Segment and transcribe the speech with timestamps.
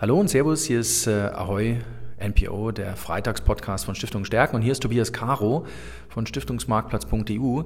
[0.00, 1.76] Hallo und Servus, hier ist äh, Ahoy
[2.18, 4.56] NPO, der Freitagspodcast von Stiftung Stärken.
[4.56, 5.66] Und hier ist Tobias Caro
[6.08, 7.64] von Stiftungsmarktplatz.eu.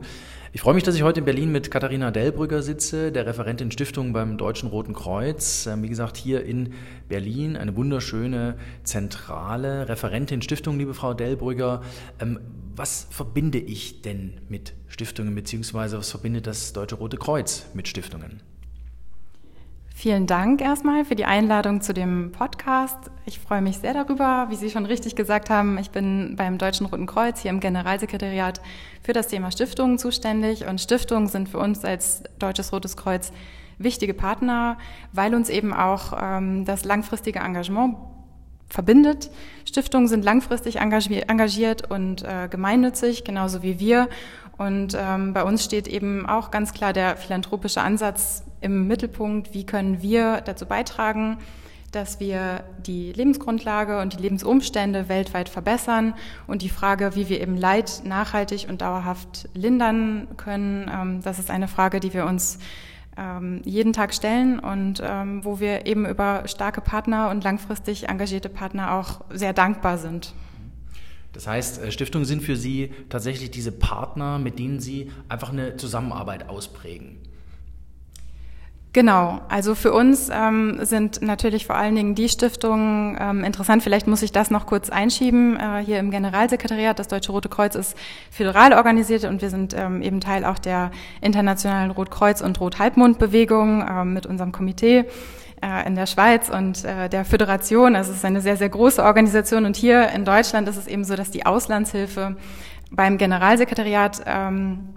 [0.52, 4.12] Ich freue mich, dass ich heute in Berlin mit Katharina Dellbrügger sitze, der Referentin Stiftung
[4.12, 5.66] beim Deutschen Roten Kreuz.
[5.66, 6.72] Ähm, wie gesagt, hier in
[7.08, 11.82] Berlin eine wunderschöne zentrale Referentin Stiftung, liebe Frau Dellbrügger.
[12.18, 12.40] Ähm,
[12.74, 18.40] was verbinde ich denn mit Stiftungen, beziehungsweise was verbindet das Deutsche Rote Kreuz mit Stiftungen?
[19.96, 22.98] Vielen Dank erstmal für die Einladung zu dem Podcast.
[23.26, 24.48] Ich freue mich sehr darüber.
[24.50, 28.60] Wie Sie schon richtig gesagt haben, ich bin beim Deutschen Roten Kreuz hier im Generalsekretariat
[29.02, 30.66] für das Thema Stiftungen zuständig.
[30.66, 33.32] Und Stiftungen sind für uns als Deutsches Rotes Kreuz
[33.78, 34.78] wichtige Partner,
[35.12, 37.96] weil uns eben auch ähm, das langfristige Engagement
[38.68, 39.30] verbindet.
[39.64, 44.08] Stiftungen sind langfristig engagiert und äh, gemeinnützig, genauso wie wir.
[44.56, 49.52] Und ähm, bei uns steht eben auch ganz klar der philanthropische Ansatz im Mittelpunkt.
[49.52, 51.38] Wie können wir dazu beitragen,
[51.90, 56.14] dass wir die Lebensgrundlage und die Lebensumstände weltweit verbessern
[56.46, 61.50] und die Frage, wie wir eben Leid nachhaltig und dauerhaft lindern können, ähm, das ist
[61.50, 62.58] eine Frage, die wir uns
[63.16, 68.48] ähm, jeden Tag stellen und ähm, wo wir eben über starke Partner und langfristig engagierte
[68.48, 70.34] Partner auch sehr dankbar sind.
[71.34, 75.76] Das heißt, äh, Stiftungen sind für Sie tatsächlich diese Partner, mit denen Sie einfach eine
[75.76, 77.18] Zusammenarbeit ausprägen.
[78.94, 83.82] Genau, also für uns ähm, sind natürlich vor allen Dingen die Stiftungen ähm, interessant.
[83.82, 85.58] Vielleicht muss ich das noch kurz einschieben.
[85.58, 87.96] Äh, hier im Generalsekretariat, das Deutsche Rote Kreuz ist
[88.30, 94.04] föderal organisiert und wir sind ähm, eben Teil auch der internationalen Rotkreuz- und Rothalbmond-Bewegung äh,
[94.04, 95.06] mit unserem Komitee
[95.64, 97.96] äh, in der Schweiz und äh, der Föderation.
[97.96, 99.64] Also es ist eine sehr, sehr große Organisation.
[99.64, 102.36] Und hier in Deutschland ist es eben so, dass die Auslandshilfe
[102.90, 104.90] beim Generalsekretariat ähm,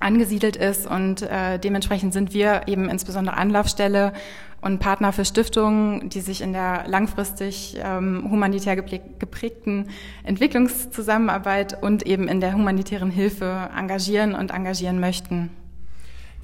[0.00, 4.12] angesiedelt ist und äh, dementsprechend sind wir eben insbesondere Anlaufstelle
[4.60, 9.88] und Partner für Stiftungen, die sich in der langfristig ähm, humanitär geprägten
[10.24, 15.50] Entwicklungszusammenarbeit und eben in der humanitären Hilfe engagieren und engagieren möchten.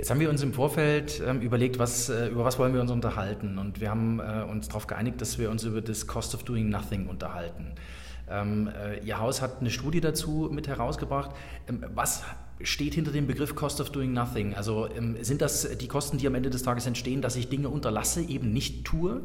[0.00, 2.90] Jetzt haben wir uns im Vorfeld ähm, überlegt, was, äh, über was wollen wir uns
[2.90, 3.58] unterhalten.
[3.58, 6.70] Und wir haben äh, uns darauf geeinigt, dass wir uns über das Cost of Doing
[6.70, 7.74] Nothing unterhalten.
[8.26, 11.32] Ähm, äh, Ihr Haus hat eine Studie dazu mit herausgebracht.
[11.68, 12.22] Ähm, was
[12.62, 14.54] steht hinter dem Begriff Cost of Doing Nothing?
[14.54, 17.68] Also ähm, sind das die Kosten, die am Ende des Tages entstehen, dass ich Dinge
[17.68, 19.20] unterlasse, eben nicht tue?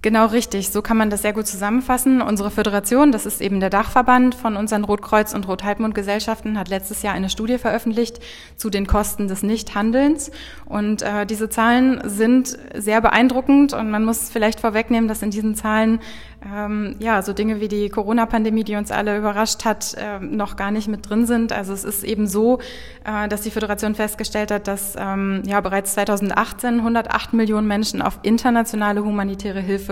[0.00, 2.22] Genau richtig, so kann man das sehr gut zusammenfassen.
[2.22, 7.14] Unsere Föderation, das ist eben der Dachverband von unseren Rotkreuz- und Rothalbmond-Gesellschaften, hat letztes Jahr
[7.14, 8.20] eine Studie veröffentlicht
[8.54, 10.30] zu den Kosten des Nichthandelns.
[10.66, 15.56] Und äh, diese Zahlen sind sehr beeindruckend und man muss vielleicht vorwegnehmen, dass in diesen
[15.56, 15.98] Zahlen
[16.46, 20.70] ähm, ja, so Dinge wie die Corona-Pandemie, die uns alle überrascht hat, äh, noch gar
[20.70, 21.52] nicht mit drin sind.
[21.52, 22.60] Also es ist eben so,
[23.04, 28.20] äh, dass die Föderation festgestellt hat, dass ähm, ja bereits 2018 108 Millionen Menschen auf
[28.22, 29.87] internationale humanitäre Hilfe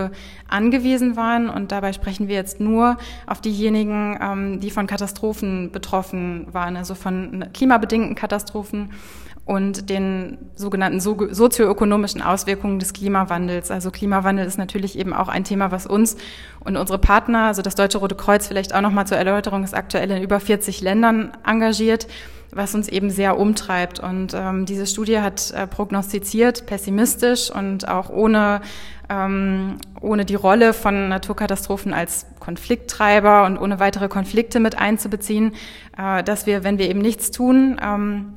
[0.48, 1.48] angewiesen waren.
[1.48, 2.96] Und dabei sprechen wir jetzt nur
[3.26, 8.90] auf diejenigen, ähm, die von Katastrophen betroffen waren, also von klimabedingten Katastrophen
[9.46, 13.70] und den sogenannten sozioökonomischen Auswirkungen des Klimawandels.
[13.70, 16.16] Also Klimawandel ist natürlich eben auch ein Thema, was uns
[16.60, 20.10] und unsere Partner, also das Deutsche Rote Kreuz vielleicht auch nochmal zur Erläuterung, ist aktuell
[20.10, 22.08] in über 40 Ländern engagiert,
[22.52, 24.00] was uns eben sehr umtreibt.
[24.00, 28.60] Und ähm, diese Studie hat äh, prognostiziert, pessimistisch und auch ohne
[29.08, 35.54] ähm, ohne die Rolle von Naturkatastrophen als Konflikttreiber und ohne weitere Konflikte mit einzubeziehen,
[35.96, 38.34] äh, dass wir, wenn wir eben nichts tun, ähm,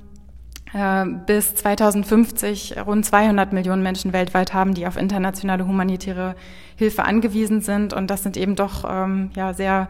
[0.73, 6.35] äh, bis 2050 rund 200 Millionen Menschen weltweit haben, die auf internationale humanitäre
[6.75, 7.93] Hilfe angewiesen sind.
[7.93, 9.89] Und das sind eben doch ähm, ja, sehr,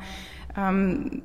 [0.58, 1.22] ähm,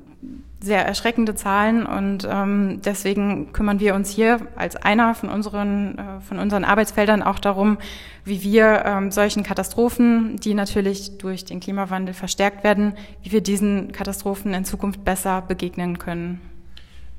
[0.59, 1.85] sehr erschreckende Zahlen.
[1.85, 7.21] Und ähm, deswegen kümmern wir uns hier als einer von unseren, äh, von unseren Arbeitsfeldern
[7.21, 7.77] auch darum,
[8.23, 12.93] wie wir ähm, solchen Katastrophen, die natürlich durch den Klimawandel verstärkt werden,
[13.23, 16.41] wie wir diesen Katastrophen in Zukunft besser begegnen können.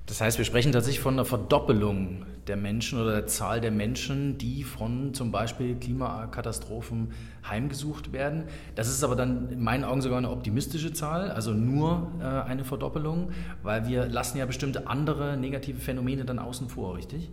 [0.06, 4.38] Das heißt, wir sprechen tatsächlich von einer Verdoppelung der Menschen oder der Zahl der Menschen,
[4.38, 7.12] die von zum Beispiel Klimakatastrophen
[7.48, 8.44] heimgesucht werden.
[8.74, 12.64] Das ist aber dann in meinen Augen sogar eine optimistische Zahl, also nur äh, eine
[12.64, 13.30] Verdoppelung,
[13.62, 17.30] weil wir lassen ja bestimmte andere negative Phänomene dann außen vor, richtig?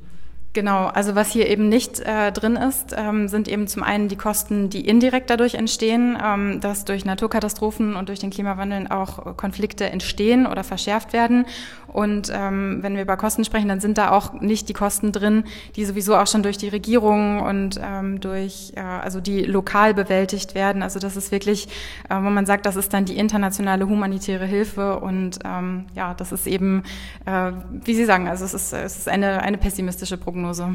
[0.54, 4.16] Genau, also was hier eben nicht äh, drin ist, ähm, sind eben zum einen die
[4.16, 9.90] Kosten, die indirekt dadurch entstehen, ähm, dass durch Naturkatastrophen und durch den Klimawandel auch Konflikte
[9.90, 11.48] entstehen oder verschärft werden.
[11.94, 15.44] Und ähm, wenn wir über Kosten sprechen, dann sind da auch nicht die Kosten drin,
[15.76, 20.56] die sowieso auch schon durch die Regierung und ähm, durch, äh, also die lokal bewältigt
[20.56, 20.82] werden.
[20.82, 21.68] Also das ist wirklich,
[22.10, 26.32] äh, wo man sagt, das ist dann die internationale humanitäre Hilfe und ähm, ja, das
[26.32, 26.84] ist eben,
[27.26, 30.74] äh, wie Sie sagen, also es ist, es ist eine, eine pessimistische Prognose.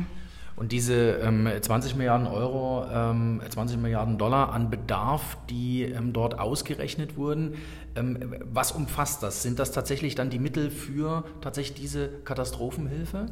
[0.58, 6.40] Und diese ähm, 20 Milliarden Euro, ähm, 20 Milliarden Dollar an Bedarf, die ähm, dort
[6.40, 7.54] ausgerechnet wurden,
[7.94, 9.44] ähm, was umfasst das?
[9.44, 13.26] Sind das tatsächlich dann die Mittel für tatsächlich diese Katastrophenhilfe?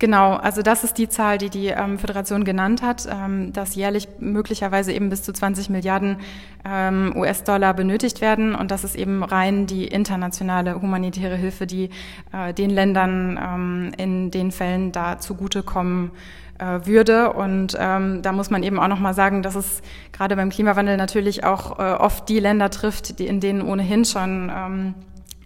[0.00, 4.06] Genau, also das ist die Zahl, die die ähm, Föderation genannt hat, ähm, dass jährlich
[4.20, 6.18] möglicherweise eben bis zu 20 Milliarden
[6.64, 8.54] ähm, US-Dollar benötigt werden.
[8.54, 11.90] Und das ist eben rein die internationale humanitäre Hilfe, die
[12.32, 16.12] äh, den Ländern ähm, in den Fällen da zugutekommen
[16.60, 17.32] äh, würde.
[17.32, 21.42] Und ähm, da muss man eben auch nochmal sagen, dass es gerade beim Klimawandel natürlich
[21.42, 24.94] auch äh, oft die Länder trifft, die in denen ohnehin schon ähm,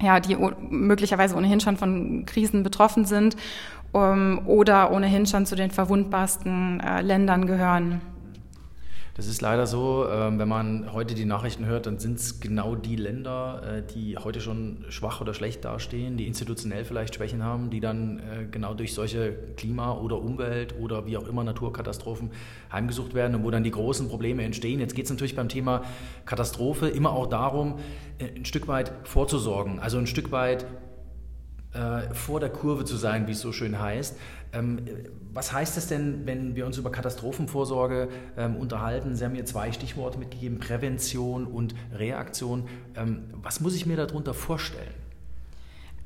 [0.02, 0.36] ja, die
[0.68, 3.36] möglicherweise ohnehin schon von Krisen betroffen sind
[3.92, 8.00] um, oder ohnehin schon zu den verwundbarsten äh, Ländern gehören.
[9.14, 12.74] Das ist leider so, ähm, wenn man heute die Nachrichten hört, dann sind es genau
[12.74, 17.68] die Länder, äh, die heute schon schwach oder schlecht dastehen, die institutionell vielleicht Schwächen haben,
[17.68, 22.30] die dann äh, genau durch solche Klima- oder Umwelt- oder wie auch immer Naturkatastrophen
[22.72, 24.80] heimgesucht werden und wo dann die großen Probleme entstehen.
[24.80, 25.82] Jetzt geht es natürlich beim Thema
[26.24, 27.80] Katastrophe immer auch darum,
[28.18, 30.64] äh, ein Stück weit vorzusorgen, also ein Stück weit
[31.74, 34.16] äh, vor der Kurve zu sein, wie es so schön heißt.
[34.52, 34.80] Ähm,
[35.32, 39.16] was heißt es denn, wenn wir uns über Katastrophenvorsorge ähm, unterhalten?
[39.16, 42.68] Sie haben mir zwei Stichworte mitgegeben, Prävention und Reaktion.
[42.94, 44.92] Ähm, was muss ich mir darunter vorstellen?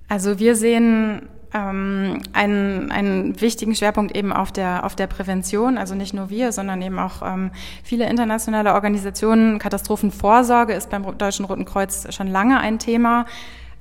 [0.08, 1.22] Also wir sehen
[1.52, 6.52] ähm, einen, einen wichtigen Schwerpunkt eben auf der, auf der Prävention, also nicht nur wir,
[6.52, 7.50] sondern eben auch ähm,
[7.82, 9.58] viele internationale Organisationen.
[9.58, 13.26] Katastrophenvorsorge ist beim Deutschen Roten Kreuz schon lange ein Thema.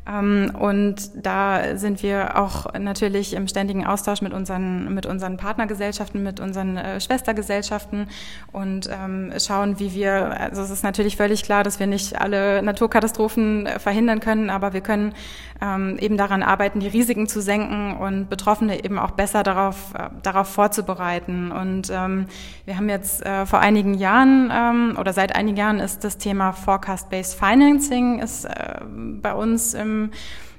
[0.07, 6.21] Ähm, und da sind wir auch natürlich im ständigen Austausch mit unseren, mit unseren Partnergesellschaften,
[6.21, 8.07] mit unseren äh, Schwestergesellschaften
[8.51, 12.61] und ähm, schauen, wie wir, also es ist natürlich völlig klar, dass wir nicht alle
[12.61, 15.13] Naturkatastrophen äh, verhindern können, aber wir können
[15.61, 20.09] ähm, eben daran arbeiten, die Risiken zu senken und Betroffene eben auch besser darauf, äh,
[20.21, 21.51] darauf vorzubereiten.
[21.51, 27.37] Und wir haben jetzt vor einigen Jahren oder seit einigen Jahren ist das Thema Forecast-Based
[27.37, 28.47] Financing ist
[29.21, 29.94] bei uns im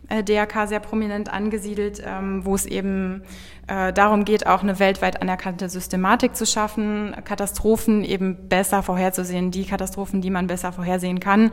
[0.09, 3.23] äh, DRK sehr prominent angesiedelt, ähm, wo es eben
[3.67, 9.65] äh, darum geht, auch eine weltweit anerkannte Systematik zu schaffen, Katastrophen eben besser vorherzusehen, die
[9.65, 11.51] Katastrophen, die man besser vorhersehen kann.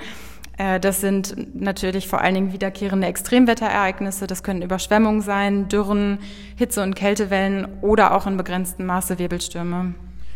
[0.58, 4.28] Äh, das sind natürlich vor allen Dingen wiederkehrende Extremwetterereignisse.
[4.28, 6.20] Das können Überschwemmungen sein, Dürren,
[6.56, 9.96] Hitze- und Kältewellen oder auch in begrenztem Maße Wirbelstürme.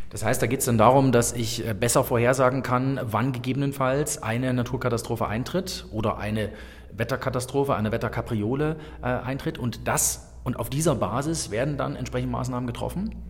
[0.10, 4.54] Das heißt, da geht es dann darum, dass ich besser vorhersagen kann, wann gegebenenfalls eine
[4.54, 6.50] Naturkatastrophe eintritt oder eine
[6.94, 12.68] Wetterkatastrophe, eine Wetterkapriole äh, eintritt und das und auf dieser Basis werden dann entsprechende Maßnahmen
[12.68, 13.27] getroffen?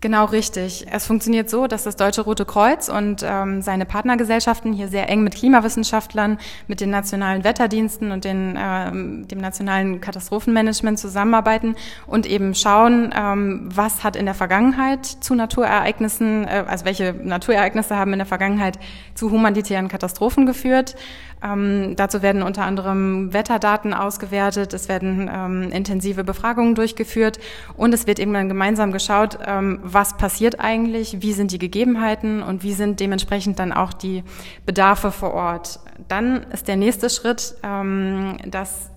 [0.00, 0.86] Genau richtig.
[0.92, 5.24] Es funktioniert so, dass das Deutsche Rote Kreuz und ähm, seine Partnergesellschaften hier sehr eng
[5.24, 11.74] mit Klimawissenschaftlern, mit den nationalen Wetterdiensten und den, ähm, dem nationalen Katastrophenmanagement zusammenarbeiten
[12.06, 17.96] und eben schauen, ähm, was hat in der Vergangenheit zu Naturereignissen, äh, also welche Naturereignisse
[17.96, 18.78] haben in der Vergangenheit
[19.16, 20.94] zu humanitären Katastrophen geführt.
[21.42, 27.38] Ähm, dazu werden unter anderem Wetterdaten ausgewertet, es werden ähm, intensive Befragungen durchgeführt
[27.76, 32.42] und es wird eben dann gemeinsam geschaut, ähm, was passiert eigentlich, wie sind die Gegebenheiten
[32.42, 34.24] und wie sind dementsprechend dann auch die
[34.66, 35.80] Bedarfe vor Ort.
[36.08, 38.90] Dann ist der nächste Schritt, ähm, dass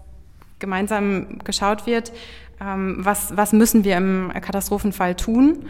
[0.60, 2.14] gemeinsam geschaut wird,
[2.62, 5.66] ähm, was, was müssen wir im Katastrophenfall tun.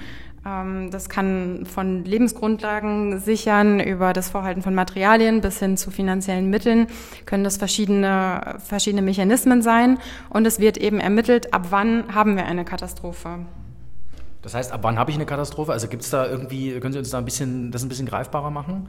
[0.45, 6.49] Ähm, das kann von Lebensgrundlagen sichern über das Vorhalten von Materialien bis hin zu finanziellen
[6.49, 6.87] Mitteln,
[7.25, 9.97] können das verschiedene, verschiedene Mechanismen sein.
[10.29, 13.39] Und es wird eben ermittelt, ab wann haben wir eine Katastrophe.
[14.41, 15.71] Das heißt, ab wann habe ich eine Katastrophe?
[15.71, 18.49] Also gibt es da irgendwie, können Sie uns da ein bisschen, das ein bisschen greifbarer
[18.49, 18.87] machen?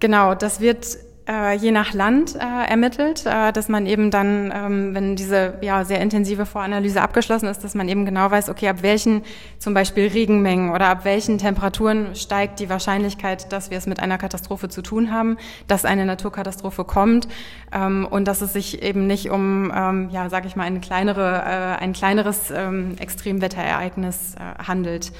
[0.00, 4.94] Genau, das wird äh, je nach Land äh, ermittelt, äh, dass man eben dann, ähm,
[4.94, 8.82] wenn diese ja, sehr intensive Voranalyse abgeschlossen ist, dass man eben genau weiß, okay, ab
[8.82, 9.22] welchen
[9.58, 14.18] zum Beispiel Regenmengen oder ab welchen Temperaturen steigt die Wahrscheinlichkeit, dass wir es mit einer
[14.18, 17.26] Katastrophe zu tun haben, dass eine Naturkatastrophe kommt
[17.72, 21.42] ähm, und dass es sich eben nicht um, ähm, ja, sage ich mal, eine kleinere,
[21.78, 25.12] äh, ein kleineres ähm, Extremwetterereignis äh, handelt.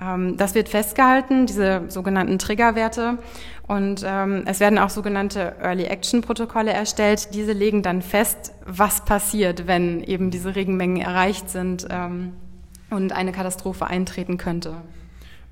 [0.00, 3.18] Ähm, das wird festgehalten, diese sogenannten Triggerwerte.
[3.66, 7.34] Und ähm, es werden auch sogenannte Early Action Protokolle erstellt.
[7.34, 12.34] Diese legen dann fest, was passiert, wenn eben diese Regenmengen erreicht sind ähm,
[12.90, 14.74] und eine Katastrophe eintreten könnte.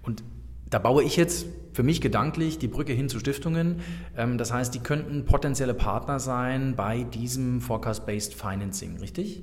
[0.02, 0.22] Und
[0.68, 3.80] da baue ich jetzt für mich gedanklich die Brücke hin zu Stiftungen.
[4.16, 9.42] Ähm, das heißt, die könnten potenzielle Partner sein bei diesem Forecast-Based Financing, richtig?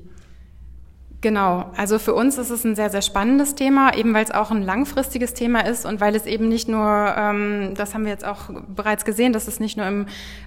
[1.21, 4.51] Genau, also für uns ist es ein sehr, sehr spannendes Thema, eben weil es auch
[4.51, 8.23] ein langfristiges Thema ist und weil es eben nicht nur, ähm, das haben wir jetzt
[8.25, 10.05] auch bereits gesehen, dass es nicht nur im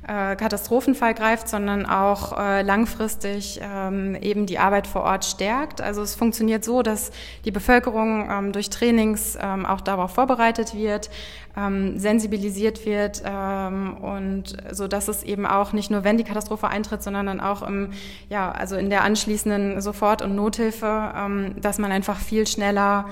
[0.08, 5.82] äh, Katastrophenfall greift, sondern auch äh, langfristig ähm, eben die Arbeit vor Ort stärkt.
[5.82, 7.10] Also es funktioniert so, dass
[7.44, 11.10] die Bevölkerung ähm, durch Trainings ähm, auch darauf vorbereitet wird,
[11.54, 16.68] ähm, sensibilisiert wird ähm, und so dass es eben auch nicht nur wenn die Katastrophe
[16.68, 17.90] eintritt, sondern dann auch im
[18.30, 23.06] ja also in der anschließenden Sofort- und Nothilfe, ähm, dass man einfach viel schneller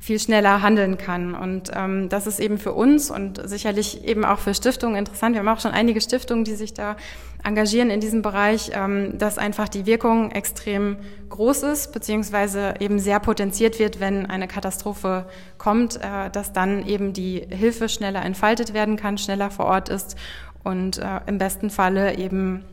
[0.00, 1.34] viel schneller handeln kann.
[1.34, 5.34] Und ähm, das ist eben für uns und sicherlich eben auch für Stiftungen interessant.
[5.34, 6.96] Wir haben auch schon einige Stiftungen, die sich da
[7.44, 10.96] engagieren in diesem Bereich, ähm, dass einfach die Wirkung extrem
[11.28, 15.26] groß ist, beziehungsweise eben sehr potenziert wird, wenn eine Katastrophe
[15.58, 20.16] kommt, äh, dass dann eben die Hilfe schneller entfaltet werden kann, schneller vor Ort ist
[20.64, 22.64] und äh, im besten Falle eben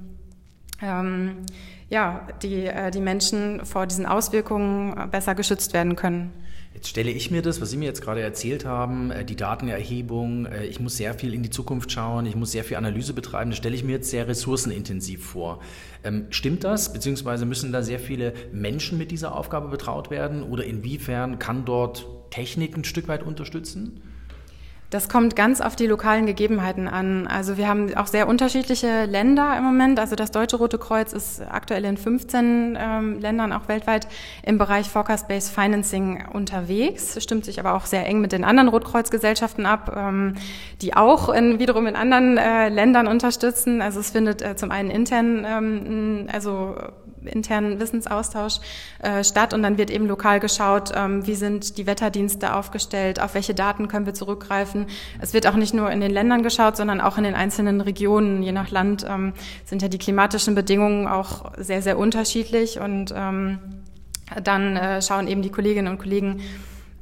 [0.81, 1.45] ähm,
[1.89, 6.33] ja, die, äh, die Menschen vor diesen Auswirkungen äh, besser geschützt werden können.
[6.73, 10.47] Jetzt stelle ich mir das, was Sie mir jetzt gerade erzählt haben, äh, die Datenerhebung,
[10.69, 13.57] ich muss sehr viel in die Zukunft schauen, ich muss sehr viel Analyse betreiben, das
[13.57, 15.59] stelle ich mir jetzt sehr ressourcenintensiv vor.
[16.03, 16.93] Ähm, stimmt das?
[16.93, 20.43] Beziehungsweise müssen da sehr viele Menschen mit dieser Aufgabe betraut werden?
[20.43, 24.01] Oder inwiefern kann dort Technik ein Stück weit unterstützen?
[24.89, 27.27] Das kommt ganz auf die lokalen Gegebenheiten an.
[27.27, 29.99] Also wir haben auch sehr unterschiedliche Länder im Moment.
[29.99, 34.07] Also das Deutsche Rote Kreuz ist aktuell in 15 ähm, Ländern, auch weltweit,
[34.43, 39.65] im Bereich Forecast-Based Financing unterwegs, stimmt sich aber auch sehr eng mit den anderen Rotkreuzgesellschaften
[39.65, 40.35] ab, ähm,
[40.81, 43.81] die auch in, wiederum in anderen äh, Ländern unterstützen.
[43.81, 46.75] Also es findet äh, zum einen intern, ähm, also
[47.27, 48.59] internen Wissensaustausch
[48.99, 53.33] äh, statt und dann wird eben lokal geschaut, ähm, wie sind die Wetterdienste aufgestellt, auf
[53.35, 54.87] welche Daten können wir zurückgreifen.
[55.19, 58.43] Es wird auch nicht nur in den Ländern geschaut, sondern auch in den einzelnen Regionen.
[58.43, 59.33] Je nach Land ähm,
[59.65, 63.59] sind ja die klimatischen Bedingungen auch sehr, sehr unterschiedlich und ähm,
[64.43, 66.41] dann äh, schauen eben die Kolleginnen und Kollegen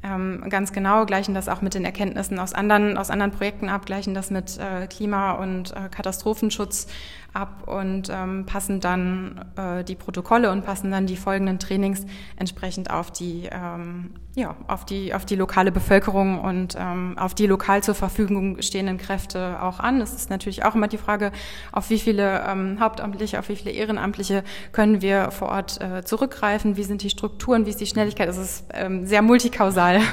[0.06, 3.86] ähm, ganz genau, gleichen das auch mit den Erkenntnissen aus anderen, aus anderen Projekten ab,
[3.86, 6.88] gleichen das mit äh, Klima- und äh, Katastrophenschutz
[7.36, 12.06] ab und ähm, passen dann äh, die Protokolle und passen dann die folgenden Trainings
[12.38, 17.48] entsprechend auf die, ähm, ja, auf die, auf die lokale Bevölkerung und ähm, auf die
[17.48, 20.02] lokal zur Verfügung stehenden Kräfte auch an.
[20.02, 21.32] Es ist natürlich auch immer die Frage,
[21.72, 26.78] auf wie viele ähm, Hauptamtliche, auf wie viele Ehrenamtliche können wir vor Ort äh, zurückgreifen,
[26.78, 28.30] wie sind die Strukturen, wie ist die Schnelligkeit.
[28.30, 30.00] Es ist ähm, sehr multikausal.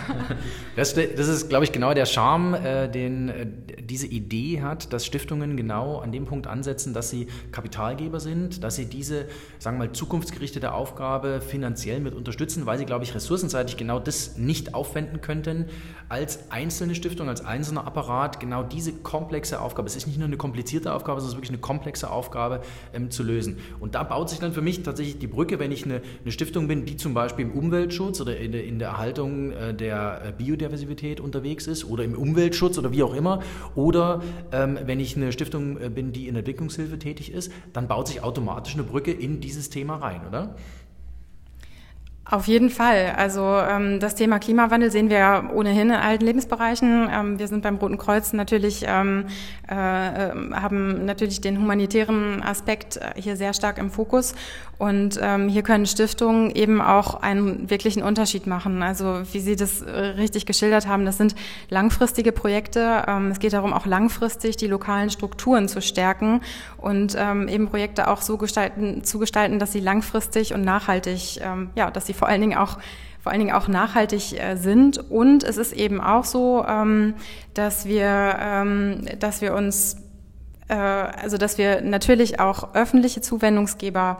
[0.74, 3.46] Das, das ist, glaube ich, genau der Charme, äh, den äh,
[3.82, 8.74] diese Idee hat, dass Stiftungen genau an dem Punkt ansetzen, dass sie Kapitalgeber sind, dass
[8.74, 9.26] sie diese,
[9.60, 14.36] sagen wir mal, zukunftsgerichtete Aufgabe finanziell mit unterstützen, weil sie, glaube ich, ressourcenseitig genau das
[14.36, 15.66] nicht aufwenden könnten,
[16.08, 20.36] als einzelne Stiftung, als einzelner Apparat genau diese komplexe Aufgabe, es ist nicht nur eine
[20.36, 22.60] komplizierte Aufgabe, sondern es ist wirklich eine komplexe Aufgabe
[22.92, 23.58] ähm, zu lösen.
[23.80, 26.68] Und da baut sich dann für mich tatsächlich die Brücke, wenn ich eine, eine Stiftung
[26.68, 30.32] bin, die zum Beispiel im Umweltschutz oder in der, in der Erhaltung äh, der äh,
[30.32, 33.40] Biodiversität unterwegs ist oder im Umweltschutz oder wie auch immer,
[33.74, 38.08] oder ähm, wenn ich eine Stiftung äh, bin, die in Entwicklungshilfe tätig ist, dann baut
[38.08, 40.56] sich automatisch eine Brücke in dieses Thema rein, oder?
[42.24, 43.14] Auf jeden Fall.
[43.16, 47.10] Also ähm, das Thema Klimawandel sehen wir ohnehin in allen Lebensbereichen.
[47.12, 49.26] Ähm, wir sind beim Roten Kreuz natürlich, ähm,
[49.66, 54.34] äh, haben natürlich den humanitären Aspekt hier sehr stark im Fokus.
[54.82, 58.82] Und ähm, hier können Stiftungen eben auch einen wirklichen Unterschied machen.
[58.82, 61.36] Also wie Sie das äh, richtig geschildert haben, das sind
[61.70, 63.04] langfristige Projekte.
[63.06, 66.40] Ähm, es geht darum, auch langfristig die lokalen Strukturen zu stärken
[66.78, 71.70] und ähm, eben Projekte auch so gestalten, zu gestalten, dass sie langfristig und nachhaltig, ähm,
[71.76, 72.78] ja, dass sie sie vor allen Dingen auch
[73.22, 74.98] vor allen Dingen auch nachhaltig äh, sind.
[74.98, 77.14] Und es ist eben auch so, ähm,
[77.54, 79.96] dass wir, ähm, dass wir uns,
[80.66, 84.18] äh, also dass wir natürlich auch öffentliche Zuwendungsgeber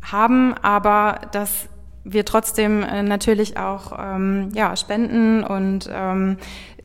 [0.00, 1.68] haben, aber dass
[2.04, 5.90] wir trotzdem äh, natürlich auch ähm, ja, Spenden und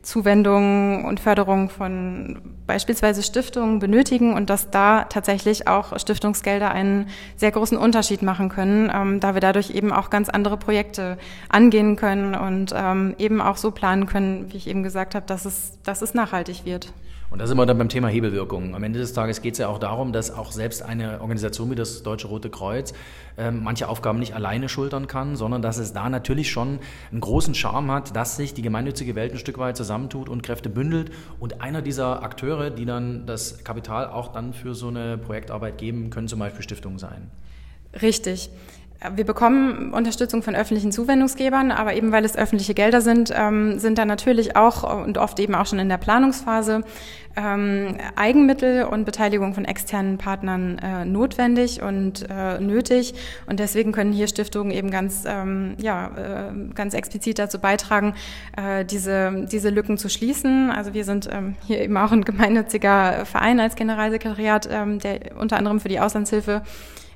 [0.04, 7.50] Zuwendungen und Förderung von beispielsweise Stiftungen benötigen und dass da tatsächlich auch Stiftungsgelder einen sehr
[7.50, 11.18] großen Unterschied machen können, ähm, da wir dadurch eben auch ganz andere Projekte
[11.48, 15.44] angehen können und ähm, eben auch so planen können, wie ich eben gesagt habe, dass
[15.44, 16.92] es, dass es nachhaltig wird.
[17.34, 18.76] Und da sind wir dann beim Thema Hebelwirkung.
[18.76, 21.74] Am Ende des Tages geht es ja auch darum, dass auch selbst eine Organisation wie
[21.74, 22.94] das Deutsche Rote Kreuz
[23.36, 26.78] äh, manche Aufgaben nicht alleine schultern kann, sondern dass es da natürlich schon
[27.10, 30.68] einen großen Charme hat, dass sich die gemeinnützige Welt ein Stück weit zusammentut und Kräfte
[30.70, 31.10] bündelt.
[31.40, 36.10] Und einer dieser Akteure, die dann das Kapital auch dann für so eine Projektarbeit geben,
[36.10, 37.32] können zum Beispiel Stiftungen sein.
[38.00, 38.48] Richtig.
[39.14, 43.98] Wir bekommen Unterstützung von öffentlichen Zuwendungsgebern, aber eben weil es öffentliche Gelder sind, ähm, sind
[43.98, 46.82] da natürlich auch und oft eben auch schon in der Planungsphase
[47.36, 53.14] ähm, Eigenmittel und Beteiligung von externen Partnern äh, notwendig und äh, nötig.
[53.46, 58.14] Und deswegen können hier Stiftungen eben ganz, ähm, ja, äh, ganz explizit dazu beitragen,
[58.56, 60.70] äh, diese, diese Lücken zu schließen.
[60.70, 65.56] Also wir sind ähm, hier eben auch ein gemeinnütziger Verein als Generalsekretariat, ähm, der unter
[65.56, 66.62] anderem für die Auslandshilfe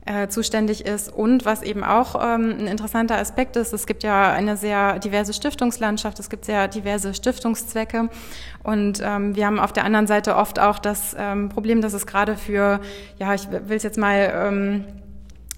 [0.08, 1.12] äh, zuständig ist.
[1.12, 5.32] Und was eben auch ähm, ein interessanter Aspekt ist, es gibt ja eine sehr diverse
[5.32, 8.08] Stiftungslandschaft, es gibt sehr diverse Stiftungszwecke.
[8.62, 12.06] Und ähm, wir haben auf der anderen Seite oft auch das ähm, Problem, dass es
[12.06, 12.80] gerade für,
[13.18, 14.84] ja, ich will es jetzt mal ähm,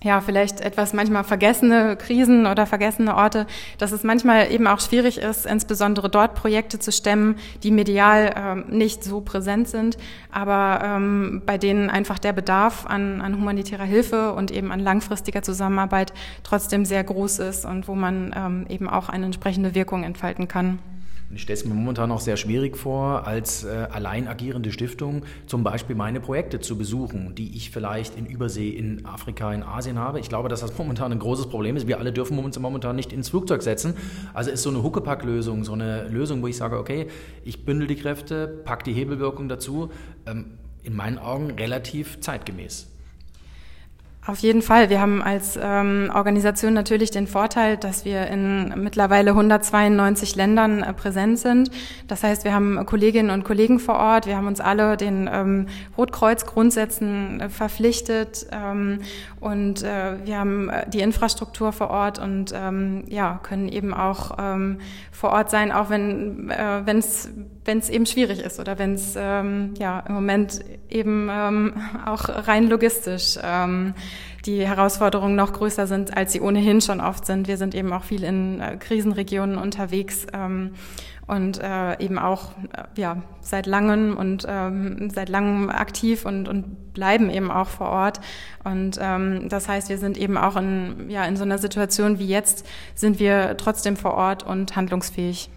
[0.03, 5.19] ja, vielleicht etwas manchmal vergessene Krisen oder vergessene Orte, dass es manchmal eben auch schwierig
[5.19, 9.99] ist, insbesondere dort Projekte zu stemmen, die medial ähm, nicht so präsent sind,
[10.31, 15.43] aber ähm, bei denen einfach der Bedarf an, an humanitärer Hilfe und eben an langfristiger
[15.43, 16.15] Zusammenarbeit
[16.45, 20.79] trotzdem sehr groß ist und wo man ähm, eben auch eine entsprechende Wirkung entfalten kann.
[21.33, 25.63] Ich stelle es mir momentan auch sehr schwierig vor, als äh, allein agierende Stiftung zum
[25.63, 30.19] Beispiel meine Projekte zu besuchen, die ich vielleicht in Übersee, in Afrika, in Asien habe.
[30.19, 31.87] Ich glaube, dass das momentan ein großes Problem ist.
[31.87, 33.95] Wir alle dürfen uns momentan nicht ins Flugzeug setzen.
[34.35, 37.07] Also ist so eine Huckepack-Lösung, so eine Lösung, wo ich sage, okay,
[37.45, 39.91] ich bündel die Kräfte, pack die Hebelwirkung dazu,
[40.27, 42.89] ähm, in meinen Augen relativ zeitgemäß.
[44.27, 44.91] Auf jeden Fall.
[44.91, 50.93] Wir haben als ähm, Organisation natürlich den Vorteil, dass wir in mittlerweile 192 Ländern äh,
[50.93, 51.71] präsent sind.
[52.07, 54.27] Das heißt, wir haben Kolleginnen und Kollegen vor Ort.
[54.27, 58.99] Wir haben uns alle den ähm, Rotkreuz-Grundsätzen äh, verpflichtet ähm,
[59.41, 64.37] und äh, wir haben äh, die Infrastruktur vor Ort und ähm, ja können eben auch
[64.39, 67.31] ähm, vor Ort sein, auch wenn äh, wenn es
[67.65, 70.61] wenn es eben schwierig ist oder wenn es ähm, ja im Moment
[70.91, 71.75] eben ähm,
[72.05, 73.95] auch rein logistisch ähm,
[74.47, 77.49] die Herausforderungen noch größer sind, als sie ohnehin schon oft sind.
[77.49, 80.75] Wir sind eben auch viel in äh, Krisenregionen unterwegs ähm,
[81.27, 86.93] und äh, eben auch äh, ja seit langem und ähm, seit langem aktiv und, und
[86.93, 88.21] bleiben eben auch vor Ort.
[88.65, 92.27] Und ähm, das heißt, wir sind eben auch in ja in so einer Situation wie
[92.27, 95.51] jetzt sind wir trotzdem vor Ort und handlungsfähig.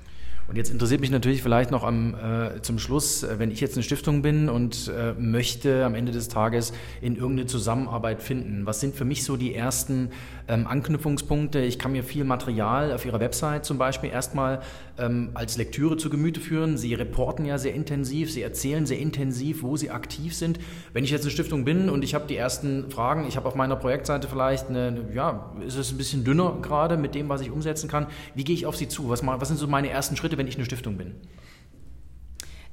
[0.48, 3.76] Und jetzt interessiert mich natürlich vielleicht noch am, äh, zum Schluss, äh, wenn ich jetzt
[3.76, 8.66] eine Stiftung bin und äh, möchte am Ende des Tages in irgendeine Zusammenarbeit finden.
[8.66, 10.10] Was sind für mich so die ersten
[10.50, 11.62] ähm, Anknüpfungspunkte?
[11.62, 14.62] Ich kann mir viel Material auf Ihrer Website zum Beispiel erstmal
[14.98, 16.78] ähm, als Lektüre zu Gemüte führen.
[16.78, 20.60] Sie reporten ja sehr intensiv, Sie erzählen sehr intensiv, wo Sie aktiv sind.
[20.92, 23.56] Wenn ich jetzt eine Stiftung bin und ich habe die ersten Fragen, ich habe auf
[23.56, 27.50] meiner Projektseite vielleicht eine, ja, ist es ein bisschen dünner gerade mit dem, was ich
[27.50, 28.08] umsetzen kann.
[28.36, 29.08] Wie gehe ich auf Sie zu?
[29.08, 30.33] Was, was sind so meine ersten Schritte?
[30.38, 31.16] Wenn ich eine Stiftung bin?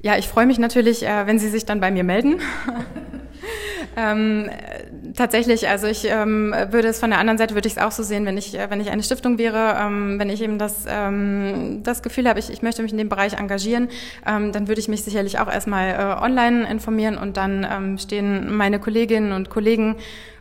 [0.03, 2.41] Ja, ich freue mich natürlich, äh, wenn Sie sich dann bei mir melden.
[3.97, 4.49] ähm,
[5.15, 8.03] tatsächlich, also ich ähm, würde es von der anderen Seite würde ich es auch so
[8.03, 11.83] sehen, wenn ich äh, wenn ich eine Stiftung wäre, ähm, wenn ich eben das ähm,
[11.83, 13.89] das Gefühl habe, ich, ich möchte mich in dem Bereich engagieren,
[14.27, 18.57] ähm, dann würde ich mich sicherlich auch erstmal äh, online informieren und dann ähm, stehen
[18.57, 19.97] meine Kolleginnen und Kollegen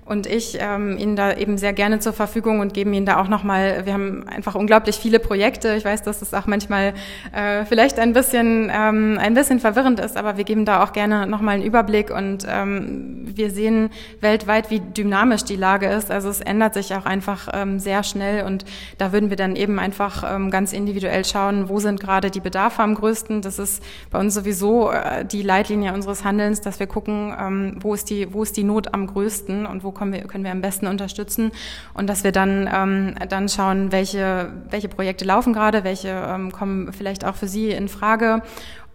[0.09, 3.27] und ich ähm, Ihnen da eben sehr gerne zur Verfügung und geben Ihnen da auch
[3.27, 5.75] nochmal, wir haben einfach unglaublich viele Projekte.
[5.75, 6.95] Ich weiß, dass es auch manchmal
[7.31, 11.27] äh, vielleicht ein bisschen, ähm, ein bisschen verwirrend ist, aber wir geben da auch gerne
[11.27, 16.09] nochmal einen Überblick und ähm, wir sehen weltweit, wie dynamisch die Lage ist.
[16.09, 18.65] Also es ändert sich auch einfach ähm, sehr schnell und
[18.97, 22.81] da würden wir dann eben einfach ähm, ganz individuell schauen, wo sind gerade die Bedarfe
[22.81, 23.43] am größten.
[23.43, 27.93] Das ist bei uns sowieso äh, die Leitlinie unseres Handelns, dass wir gucken, ähm, wo
[27.93, 30.61] ist die, wo ist die Not am größten und wo können wir, können wir am
[30.61, 31.51] besten unterstützen
[31.93, 36.91] und dass wir dann, ähm, dann schauen, welche, welche Projekte laufen gerade, welche ähm, kommen
[36.93, 38.41] vielleicht auch für Sie in Frage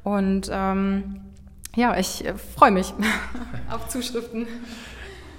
[0.02, 1.20] und ähm,
[1.76, 2.92] ja, ich äh, freue mich
[3.70, 4.46] auf Zuschriften.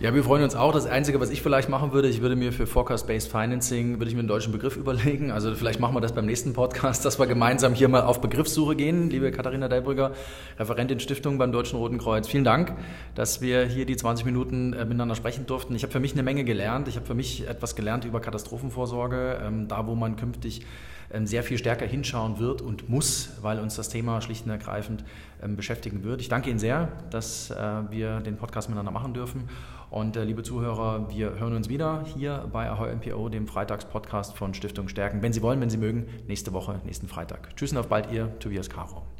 [0.01, 0.73] Ja, wir freuen uns auch.
[0.73, 4.13] Das Einzige, was ich vielleicht machen würde, ich würde mir für Forecast-Based Financing, würde ich
[4.13, 5.31] mir einen deutschen Begriff überlegen.
[5.31, 8.75] Also vielleicht machen wir das beim nächsten Podcast, dass wir gemeinsam hier mal auf Begriffssuche
[8.75, 9.09] gehen.
[9.09, 10.11] Liebe Katharina Delbrügger,
[10.59, 12.27] Referentin Stiftung beim Deutschen Roten Kreuz.
[12.27, 12.73] Vielen Dank,
[13.15, 15.73] dass wir hier die 20 Minuten äh, miteinander sprechen durften.
[15.75, 16.89] Ich habe für mich eine Menge gelernt.
[16.89, 20.65] Ich habe für mich etwas gelernt über Katastrophenvorsorge, ähm, da wo man künftig
[21.23, 25.03] sehr viel stärker hinschauen wird und muss, weil uns das Thema schlicht und ergreifend
[25.41, 26.21] ähm, beschäftigen wird.
[26.21, 27.55] Ich danke Ihnen sehr, dass äh,
[27.89, 29.49] wir den Podcast miteinander machen dürfen.
[29.89, 34.53] Und äh, liebe Zuhörer, wir hören uns wieder hier bei Ahoy NPO, dem Freitagspodcast von
[34.53, 35.21] Stiftung Stärken.
[35.21, 37.55] Wenn Sie wollen, wenn Sie mögen, nächste Woche, nächsten Freitag.
[37.55, 39.14] Tschüss und auf bald, Ihr Tobias Caro.